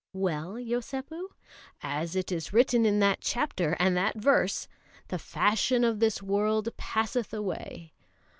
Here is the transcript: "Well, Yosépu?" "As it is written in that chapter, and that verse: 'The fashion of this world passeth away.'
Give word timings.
"Well, 0.13 0.53
Yosépu?" 0.53 1.27
"As 1.83 2.15
it 2.15 2.31
is 2.31 2.51
written 2.51 2.87
in 2.87 2.97
that 3.01 3.21
chapter, 3.21 3.75
and 3.77 3.95
that 3.95 4.15
verse: 4.15 4.67
'The 5.09 5.19
fashion 5.19 5.83
of 5.83 5.99
this 5.99 6.23
world 6.23 6.69
passeth 6.75 7.31
away.' 7.35 7.93